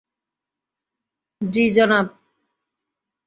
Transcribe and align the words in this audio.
জি, 1.41 1.63
জনাব। 1.71 2.07